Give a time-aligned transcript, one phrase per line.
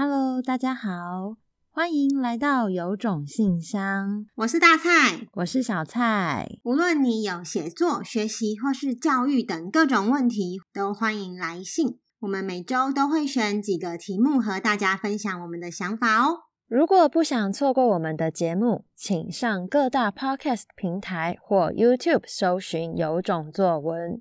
[0.00, 1.34] Hello，大家好，
[1.72, 4.26] 欢迎来到有种信箱。
[4.36, 6.48] 我是大菜，我是小菜。
[6.62, 11.98] 无论你有写作、学习或是教育等各种问题，都欢迎来信。
[12.20, 16.42] 我们每周都会选几个题目和大家分享我们的想法哦。
[16.68, 24.20] 如果不想错过我们的节目，请上各大 Podcast 平台或 YouTube 搜寻“有种作文”。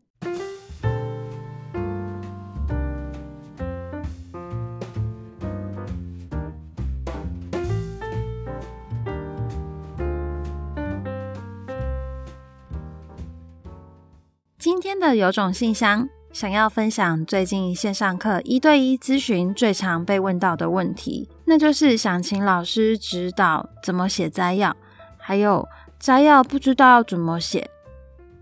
[14.60, 24.76] 今天的有种信箱想要分享最近线上课一对一咨询最常被问到的问题，那就是想请老师指导怎么写摘要，
[25.20, 25.68] 还有
[26.00, 27.70] 摘要不知道要怎么写。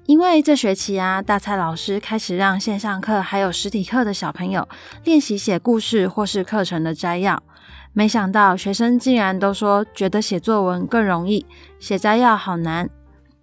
[0.05, 4.65] 因为这学期啊，大蔡老师开始让线上课还有实体课的小朋友
[5.03, 7.43] 练习写故事或是课程的摘要，
[7.91, 11.45] 没想到学生竟然都说觉得写作文更容易，
[11.77, 12.89] 写摘要好难。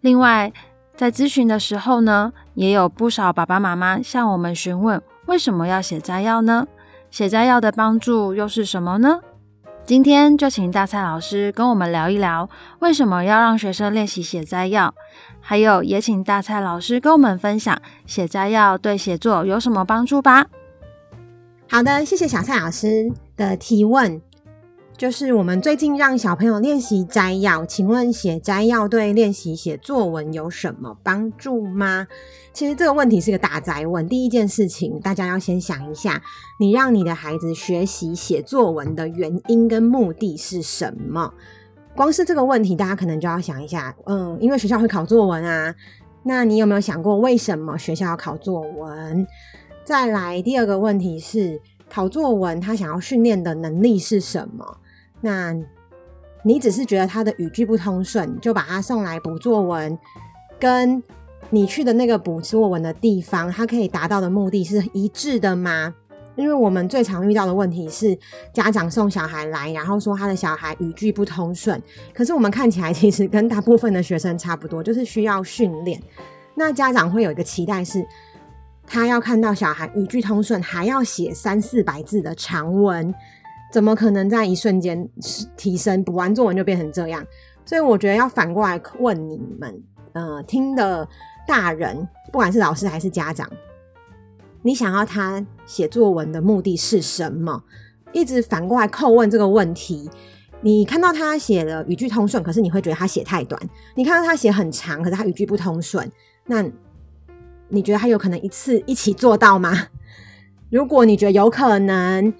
[0.01, 0.51] 另外，
[0.97, 6.67] 在咨询的时候呢，也有不少爸爸妈妈向我们询问，为什么要写摘要呢？
[7.11, 9.21] 写摘要的帮助又是什么呢？
[9.85, 14.95] 今天就请大蔡老师跟我们聊一聊，为什么要让学生练习写摘要，
[15.41, 20.47] 还有也请大蔡老师跟我们分享写摘要对写作有什么帮助吧。
[21.69, 24.21] 好的，谢谢小蔡老师的提问。
[25.03, 32.07] 就是我们最近让小朋友练习摘要，请问写摘要对练习写作文有什么帮助吗？
[32.53, 34.09] 其实这个问题是个大哉问。
[34.09, 36.23] 第一件事情，大家要先想一下，
[36.61, 41.35] 你让你的孩子学习写作文的原因跟目的是什么？
[41.97, 45.75] 光是这个问题，大家可能就要想一下，嗯，因为学校会考作文啊，
[46.23, 49.27] 那你有没有想过为什么学校要考作文？
[49.85, 54.79] 再来，第二个问题是，考作文他想要训练的能力是什么？
[55.23, 55.57] 那
[56.45, 59.99] 你只是觉得他的语句不通顺，就把他送来补作文，
[60.59, 61.03] 跟
[61.51, 65.95] 你去的那个补作文的地方，他可以达到的目的是一致的吗？
[66.35, 68.19] 因为我们最常遇到的问题是，
[68.55, 71.81] 家长送小孩来，然后说他的小孩语句不通顺，
[72.15, 76.03] 可是我们看起来其实跟大部分的学生差不多，就是需要训练。
[76.55, 78.05] 那家长会有一个期待是，
[78.87, 83.15] 他要看到小孩语句通顺，还要写三四百字的长文。
[83.73, 85.09] 怎么可能在一瞬间
[85.57, 86.05] 提升？
[86.05, 87.27] 补完作文就变成这样？
[87.65, 91.09] 所以我觉得要反过来问你们，呃，听的
[91.49, 93.49] 大人，不管是老师还是家长，
[94.61, 97.65] 你想要他写作文的目的是什么？
[98.13, 100.11] 一直反过来扣问这个问题。
[100.61, 103.59] 你看到他写的语句通顺，可是你会觉得他写太短；
[103.97, 106.09] 你看到他写很长，可是他语句不通顺，
[106.47, 106.65] 那
[107.69, 109.89] 你觉得他有可能一次一起做到吗？
[110.71, 112.33] 如果你觉得有可能，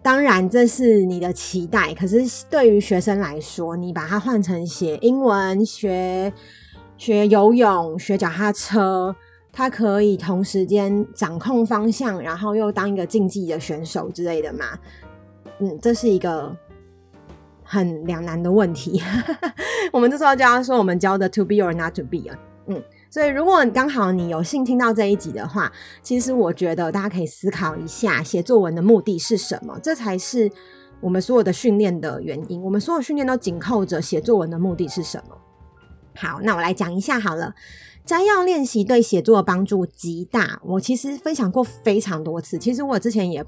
[0.00, 1.92] 当然，这是你的期待。
[1.92, 6.32] 可是对于学生来说，你把它换成写英文、学
[6.96, 9.14] 学游泳、学脚踏车，
[9.52, 14.78] 他可以同时间掌控方向，然后又当一个竞技的选手之类的嘛？
[15.58, 16.56] 嗯，这是一个
[17.62, 19.02] 很两难的问题。
[19.92, 22.82] 我们这时候就要说，我们教的 to be or not to be 啊，嗯。
[23.10, 29.78] 所以，如果刚好你有幸听到这一集的话，其实我觉得大家可以思考一下，写作文的目的是什么？
[29.82, 30.50] 这才是
[31.00, 32.62] 我们所有的训练的原因。
[32.62, 35.36] 我们所有训练都紧扣着写作文的目的是什么？
[36.14, 37.54] 好，那我来讲一下好了。
[38.04, 40.60] 摘要练习对写作的帮助极大。
[40.64, 42.58] 我其实分享过非常多次。
[42.58, 43.44] 其实我之前也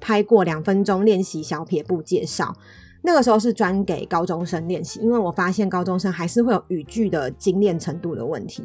[0.00, 2.56] 拍过两分钟练习小撇步介绍，
[3.02, 8.64] 那个时候是专给高中生练习，因为我发现高中生还是会有语句的精炼程度的问题。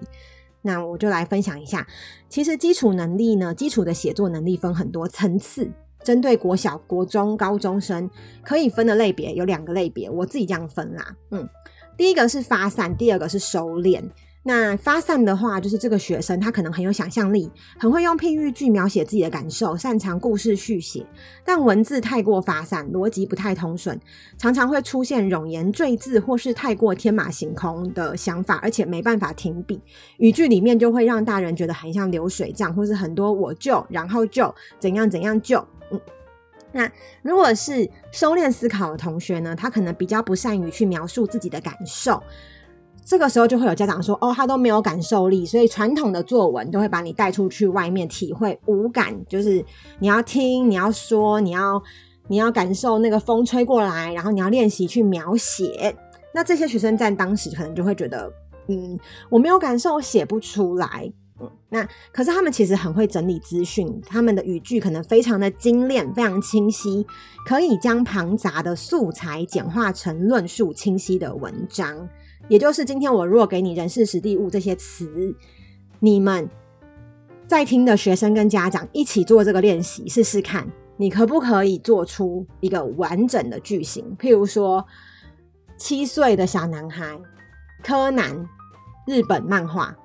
[0.62, 1.88] 那我就来分享一下，
[2.28, 5.72] 其实基础能力呢，基础的写作能力分很多层次，
[6.04, 8.10] 针对国小、国中、高中生
[8.44, 11.48] 可以分的类别有两个类别，我自己这样分啦，嗯，
[11.98, 14.04] 第一个是发散，第二个是收敛。
[14.50, 21.06] 那发散的话，就是这个学生他可能很有想象力，很会用譬喻句描写自己的感受，擅长故事续写，
[21.46, 24.00] 但文字太过发散，逻辑不太通顺，
[24.40, 29.80] 常常会出现冗言赘字或是太过天马行空的想法，而且没办法停笔，
[30.18, 36.02] 语句里面就会让大人觉得很像流水账，或是很多我就然后就怎样怎样就，嗯。
[36.72, 36.92] 那
[37.22, 42.24] 如果是收敛思考的同学呢，他可能比较不善于去描述自己的感受。
[43.10, 49.66] 这个时候就会有家长说：“哦，他都没有感受力，所以传统的作文都会把你带出去外面体会五感，就是
[49.98, 51.82] 你要听，你要说，你要
[52.28, 55.96] 你要感受那个风吹过来，然后你要练习去描写。
[56.36, 58.32] 那这些学生在当时可能就会觉得，
[58.68, 58.96] 嗯，
[59.28, 61.12] 我没有感受，我写不出来。
[61.42, 67.04] 嗯，那可是他们其实很会整理资讯，他们的语句可能非常的精炼，非常清晰，
[67.44, 72.08] 可以将庞杂的素材简化成论述清晰的文章。
[72.48, 75.36] 也就是今天我如果给你人事时地物这些词，
[76.00, 76.50] 你们
[77.46, 84.16] 在听的学生跟家长一起做这个练习，试试看，你可不可以做出一个完整的句型？
[84.18, 84.86] 譬如说，
[85.78, 87.20] 七岁的小男孩，
[87.84, 88.48] 柯南，
[89.06, 89.96] 日本漫画。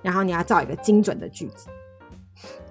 [0.00, 1.68] 然后你要造一个精准的句子。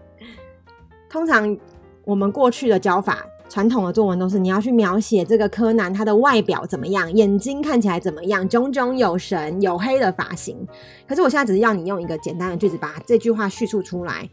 [1.10, 1.58] 通常
[2.06, 10.58] 我们过去的教法，传统的作文都是你要去描写这个柯南他的外表怎么样，眼睛看起来怎么样，炯炯有神，黝黑的发型。
[11.08, 14.30] 可是我现在只是要你用一个简单的句子把这句话叙述出来。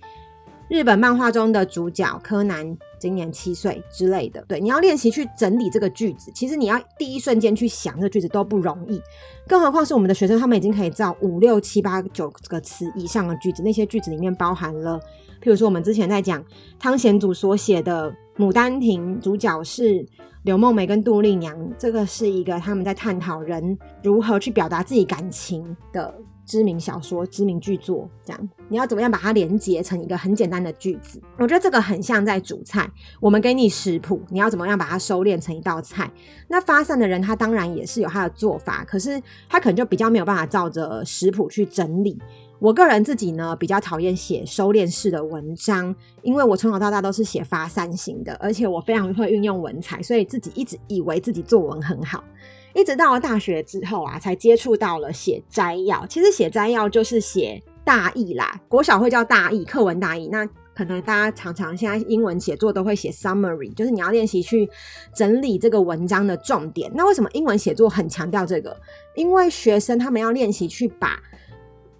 [0.67, 6.33] 日本漫画中的主角柯南今年七岁之类的，对，你要练习去整理这个句子。
[6.35, 9.01] 其实你要第一瞬间去想这个句子都不容易，
[9.47, 13.63] 更何况是我们的学生，他们已经可以造五六七八九个词以上的句子。
[13.63, 14.99] 那些句子里面包含了，
[15.43, 16.43] 譬如说我们之前在讲
[16.79, 20.07] 汤显祖所写的《牡丹亭》，主角是
[20.43, 26.15] 柳梦梅跟杜丽娘，这个是一个他们在探讨人如何去表达自己感情的。
[26.47, 31.19] 知名小说、知名剧作，这样你要怎么样把它连接成一个很简单的句子？
[31.39, 32.87] 我觉得这个很像在煮菜。
[33.19, 36.13] 我们给你食谱，你要怎么样把它收敛成一道菜？
[36.49, 42.21] 那发散的人，他当然也是有他的做法，可是他可能就比较没有办法照着食谱去整理。
[42.65, 52.25] 我个人自己呢，比较讨厌写收敛式的文章，因为我从小到大都是写发散型的，而且我非常会运用文采，所以自己一直以为自己作文很好。
[52.73, 56.07] 一直到了大学之后啊，才接触到了写摘要。
[56.07, 60.29] 其实写摘要就是写大意啦，国小会叫大意，课文大意。
[60.29, 64.67] 那可能大家常常现在英文写作都会写 summary，就是你要练习去
[65.15, 66.91] 整理这个文章的重点。
[66.95, 68.75] 那为什么英文写作很强调这个？
[69.15, 71.23] 因为学生他们要练习去把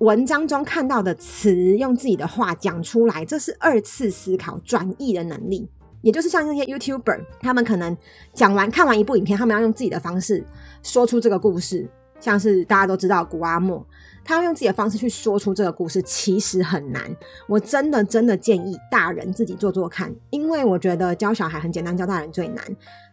[0.05, 5.67] 文章中看到的词用自己的话讲出来，这是二次思考转译的能力。
[6.03, 7.97] 也就是像那些 YouTuber，他们可能
[8.35, 10.47] 讲完看完一部影片，他们要用自己的方式
[10.83, 11.89] 说出这个故事。
[12.21, 13.85] 像是大家都知道谷阿莫，
[14.23, 17.03] 他要用自己的方式去说出这个故事，其实很难。
[17.47, 22.63] 我真的真的建议大人自己做做看，因为我觉得教小孩很简单，教大人最难。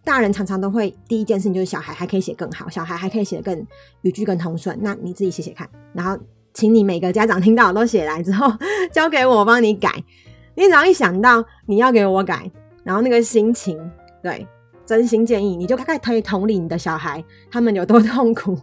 [0.03, 3.65] 大人常常都会第一件事情就是小孩还可以写更好，小孩还可以写得更
[4.01, 4.77] 语句更通顺。
[4.81, 6.17] 那你自己写写看，然后
[6.53, 8.51] 请你每个家长听到都写来之后
[8.91, 10.03] 交给我，我帮你改。
[10.55, 12.49] 你只要一想到你要给我改。
[12.83, 13.79] 然后那个心情，
[14.23, 14.47] 对，
[14.85, 18.57] 真心建议你就大概可以同理你的小孩，他们有多痛苦。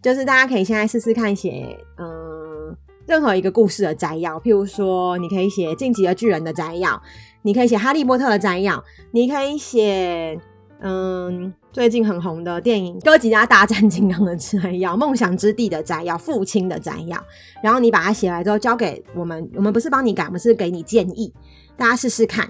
[0.00, 2.76] 就是大家可以现在试试看写，嗯，
[3.08, 7.02] 任何一个故事的摘要，譬如说，你可以写《进击的巨人》的摘要，
[7.42, 10.38] 你可以写《哈利波特》的摘要，你可以写，
[10.80, 17.22] 嗯，最近很红的电影《哥吉拉大战金刚》的摘要，《梦想之地》的摘要，《父亲》的摘要。
[17.62, 21.30] 然后你把它写来之后交给我们，我们不是帮你改，我们是给你建议，
[21.76, 22.48] 大家试试看。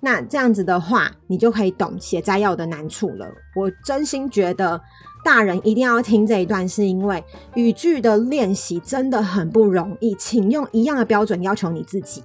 [0.00, 3.32] 那这样子的话，你就可以懂写摘要的难处了。
[3.54, 4.80] 我真心觉得
[5.24, 7.22] 大人一定要听这一段，是因为
[7.54, 10.16] 语句的练习真的很不容易。
[10.16, 12.24] 请用一样的标准要求你自己，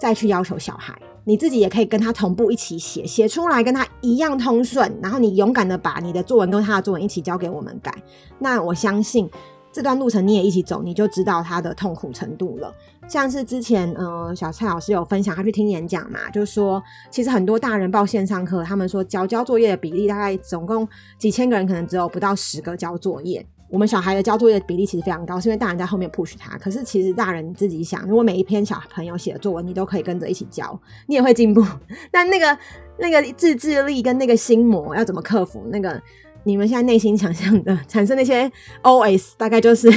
[0.00, 0.96] 再去要求小孩，
[1.28, 4.90] 你自己也可以跟他同步一起写，写出来跟他一样通顺。
[5.02, 7.94] 然后你勇敢的把你的作文跟他的作文一起交给我们改。
[8.38, 9.28] 那我相信。
[9.70, 12.74] 这段路程你也一起走，你就知道他的痛苦程度了。
[13.06, 20.88] 像是之前，呃，小蔡老师有分享，他去听演讲嘛，就说，其实很多大人报线上课，他们说交交作业的比例大概总共
[21.18, 23.46] 几千个人，可能只有不到十个交作业。
[23.68, 26.56] 我们小孩的交作业比例其实非常高，是因为大人在后面 push 他。
[26.58, 31.64] 可是其实大人自己想，如果每一篇小朋友写的作文，你都可以跟着一起交，你也会进步。
[32.10, 32.58] 但那个
[32.98, 35.66] 那个自制力跟那个心魔要怎么克服？
[35.70, 36.02] 那个。
[36.44, 38.50] 你们现在内心想象的产生那些
[38.82, 39.90] OS，大概就是，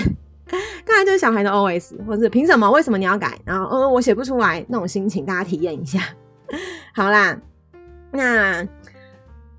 [0.84, 2.70] 大概就是小孩的 OS，或者凭什么？
[2.72, 3.40] 为什么你要改？
[3.46, 6.01] 然后，嗯，我写不出来那种心情，大家体验一下。
[6.94, 7.40] 好啦，
[8.12, 8.68] 那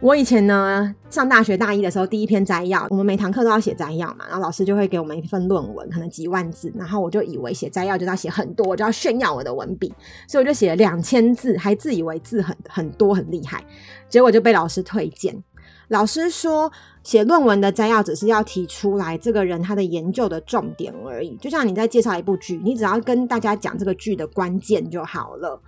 [0.02, 9.94] 我以前呢，上大学大一的时候，第一篇摘要，我们每堂课都要写摘要嘛，然后老师就会给我们一份论文，可能几万字，然后我就以为写摘要就要写很多，我就要炫耀我的文笔，
[10.26, 13.64] 所以我就写了两千字，还自以为字很很多很厉害，
[14.08, 15.40] 结果就被老师推荐。
[15.86, 16.72] 老师说，
[17.04, 25.62] 写论文的摘要只是要提出来这个人他的研究的重点而已，就像你在介绍一部剧，你只要跟大家讲这个剧的关键就好了。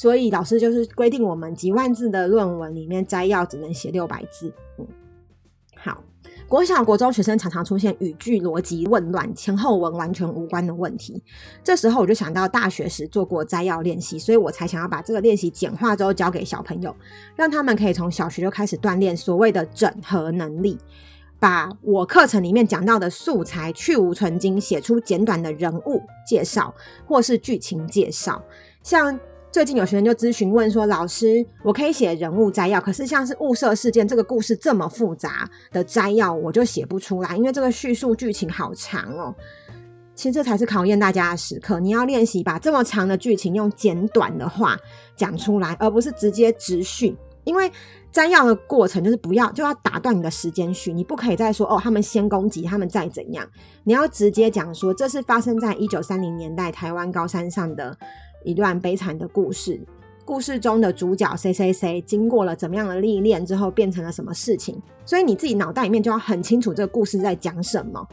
[0.00, 4.50] 所以老师就是规定我们几万字的论文里面摘要只能写六百字。
[4.78, 4.86] 嗯，
[5.76, 6.02] 好。
[6.48, 11.22] 国小、国中学生常常出现语句逻辑混乱、前后文完全无关的问题。
[11.62, 16.96] 这时候我就想到大学时做过摘要练习，所以我才想要把这个练习简化之后教给小朋友，
[17.36, 20.78] 让他们可以从小学就开始锻炼所谓的整合能力。
[21.38, 26.74] 把我课程里面讲到的素材去芜存菁，写出简短的人物介绍
[27.06, 28.42] 或是剧情介绍。
[28.82, 29.20] 像
[29.52, 39.34] 最近有学生就咨询问说：“老师，我可以写人物摘要，可是像是雾社事件这个故事这么复杂的摘要，我就写不出来，因为这个叙述剧情好长哦。”
[40.14, 44.76] 其实这才是考验大家的时刻，你要练习把这么长的剧情用简短的话
[45.16, 47.16] 讲出来，而不是直接直叙。
[47.44, 47.72] 因为
[48.12, 53.44] 摘要的过程就是不要就要打断你的时间序，你不可以再说哦，他们先攻击，他们再怎样，
[53.84, 57.96] 你要直接讲说这是发生在一九三零年代台湾高山上的
[58.44, 59.80] 一段悲惨的故事，
[60.24, 68.06] 故事中的主角谁谁谁经过了怎么样的历练之后变成了什么事情，所以你自己脑袋里面就要很清楚这个故事在讲什么。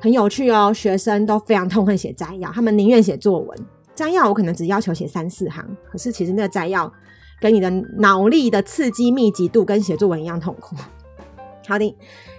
[0.00, 3.58] 很有趣哦，学生都非常痛恨写摘要，他们宁愿写作文。
[3.94, 6.90] 摘要我可能只要求写三四行，可是其实那个摘要
[7.38, 10.74] 跟你的脑力的刺激密集度跟写作文一样痛苦。
[11.68, 11.94] 好的，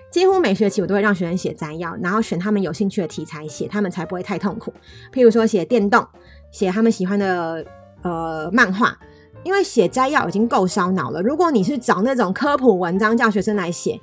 [0.09, 4.73] 几乎每学期我都会让学生写摘要，然后选他们有兴趣的题材写，他们才不会太痛苦。
[5.13, 6.03] 譬如说写电动，
[6.51, 7.65] 写他们喜欢的
[8.03, 8.97] 呃漫画，
[9.43, 11.21] 因为写摘要已经够烧脑了。
[11.21, 13.99] 如果你是找那种科普文章叫学生来写，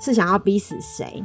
[0.00, 1.24] 是想要逼死谁？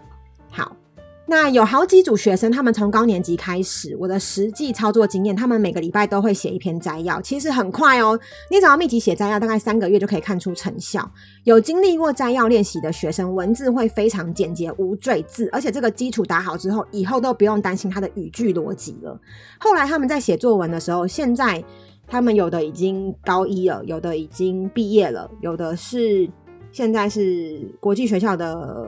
[1.29, 8.19] 那有好几组学生，他们从高年级开始，我的实际操作经验，他们每个礼拜都会写一篇摘要，其实很快哦。
[8.49, 11.07] 你只要密集写摘要，大概三个月就可以看出成效。
[11.43, 19.15] 有经历过摘要练习的学生，文字会非常简洁，无赘字，而且这个基础打好之后，以后都不用担心他的语句逻辑了。
[19.59, 21.63] 后来他们在写作文的时候，现在
[22.07, 26.27] 他们有的已经高一了，有的已经毕业了，有的是
[26.71, 28.87] 现在是国际学校的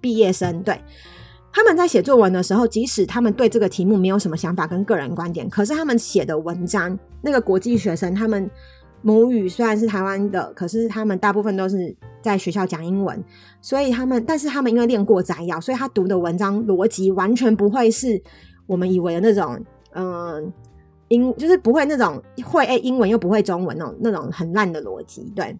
[0.00, 0.80] 毕业生，对。
[1.52, 8.48] 他们在写作文的时候，即使他们对这个题目没有什么想法跟个人观点，可是他们写的文章，那个国际学生，他们
[9.02, 13.24] 母语虽然是台湾的，可是他们大部分都是在学校讲英文，
[13.60, 18.20] 所以他们，但是他们因为练过摘要，所以他读的文章逻辑完全不会是
[18.66, 19.58] 我们以为的那种，
[19.94, 20.52] 嗯，
[21.08, 25.56] 英就是不会那种会诶英文又不会中文那种那种很烂的逻辑，对。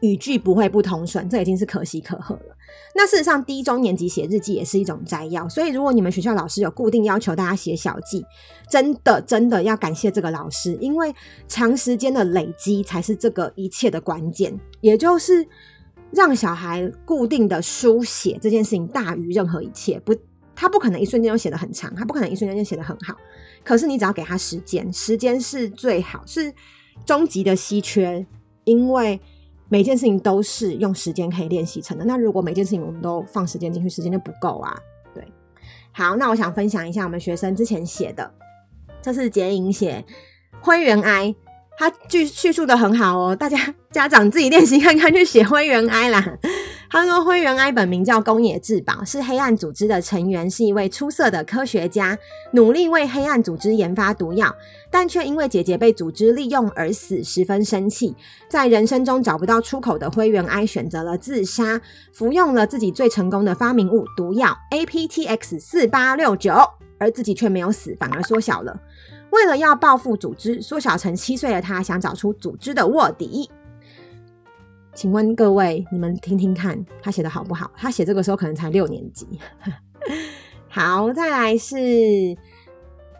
[0.00, 2.56] 语句不会不通顺，这已经是可喜可贺了。
[2.94, 5.48] 那事实上，低中年级写日记也是一种摘要。
[5.48, 8.24] 所以，如果你们学校老师有固定要求大家写小记，
[8.68, 11.12] 真的真的要感谢这个老师，因为
[11.46, 14.58] 长时间的累积才是这个一切的关键。
[14.80, 15.46] 也就是
[16.10, 19.98] 让小孩固定的书写这件事情大于任何一切。
[20.00, 20.14] 不，
[20.54, 23.16] 他不可能一瞬间就写得很长，他不可能一瞬间就写得很好。
[23.64, 26.52] 可是你只要给他时间，时间是最好，是
[27.04, 28.26] 终极的稀缺，
[28.64, 29.20] 因为。
[29.70, 32.04] 每件事情都是用时间可以练习成的。
[32.04, 34.76] 那如果每件事情我们都放时间进去，时间就不够啊。
[35.14, 35.24] 对，
[35.92, 38.30] 好，那我想分享一下我们学生之前写的，
[39.00, 40.04] 这是剪影写
[40.60, 41.32] 灰原哀，
[41.78, 43.56] 他叙叙述的很好哦，大家
[43.92, 46.36] 家长自己练习看看，去写灰原哀啦。
[46.92, 52.18] 他说：“灰原哀本名叫宫野志保，是黑暗组织的成员，是一位出色的科学家，
[52.50, 54.52] 努力为黑暗组织研发毒药，
[54.90, 58.16] 但却因为姐姐被组织利用而死，十分生气。
[58.48, 61.80] 在人生中找不到出口的灰原哀选择了自杀，
[62.12, 66.52] 服用了自己最成功的发明物毒药 APTX 四八六九，
[66.98, 68.76] 而自己却没有死，反而缩小了。
[69.30, 73.48] 为了要报复组织，缩小成七岁的他想找出组织的卧底。”
[74.94, 77.70] 请问各位，你们听听看，他写的好不好？
[77.76, 79.26] 他写这个时候可能才六年级。
[80.68, 81.76] 好，再来是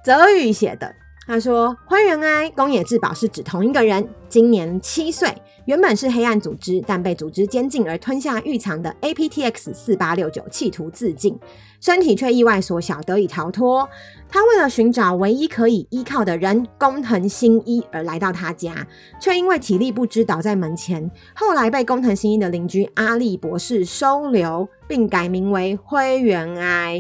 [0.04, 0.94] 泽宇写的。
[1.30, 5.32] 他说：“灰原哀、宫野志保是指同一个人，今年七岁，
[5.64, 11.38] 原本是黑暗组织，但被组织监禁而吞下预藏的 APTX 四八六九，企图自尽，
[11.80, 13.88] 身体却意外缩小，得以逃脱。
[14.28, 18.84] 他为了寻找唯一可以依靠的人工藤新一而来到他家，
[19.20, 26.99] 却因为体力不支倒在门前，后来被工藤新一的邻居阿笠博士收留，并改名为灰原哀。”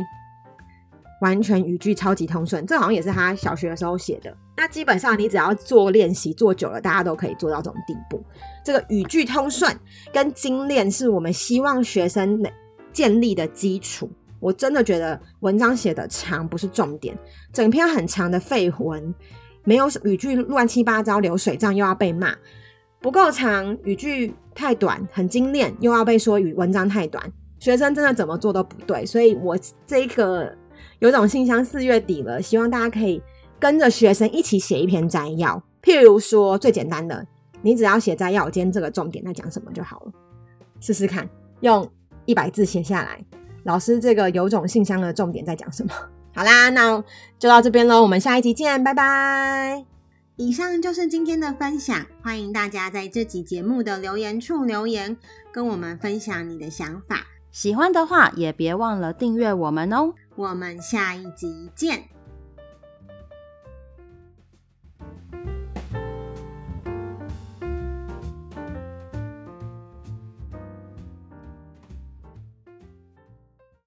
[1.20, 4.34] 完全语句超级通顺，这好像也是他小学的时候写的。
[4.56, 8.22] 那基本上你只要做练习做久了，大家都可以做到这种地步。
[8.64, 9.74] 这个语句通顺
[10.12, 12.42] 跟精炼是我们希望学生
[12.92, 14.10] 建立的基础。
[14.38, 17.16] 我真的觉得文章写的长不是重点，
[17.52, 19.14] 整篇很长的废文，
[19.64, 22.34] 没有语句乱七八糟流水账又要被骂，
[23.00, 27.22] 不够长语句太短，很精炼又要被说语文章太短，
[27.58, 29.04] 学生真的怎么做都不对。
[29.04, 30.56] 所以我这个。
[31.00, 33.20] 有种信箱四月底了，希望大家可以
[33.58, 35.62] 跟着学生一起写一篇摘要。
[35.82, 37.26] 譬如说，最简单的，
[37.62, 40.12] 你只要写摘要，我今天这个重点在讲什么就好了。
[40.78, 41.28] 试试看，
[41.60, 41.90] 用
[42.26, 43.24] 一百字写下来。
[43.64, 45.92] 老师，这个有种信箱的重点在讲什么？
[46.34, 47.02] 好啦，那
[47.38, 49.84] 就到这边喽，我们下一集见，拜拜。
[50.36, 55.16] 以上就是今天的分享，欢迎大家在这集节目的留言处留言，
[55.50, 57.26] 跟我们分享你的想法。
[57.50, 60.12] 喜欢的话也别忘了订阅我们哦。
[60.40, 62.19] 我们下一集见。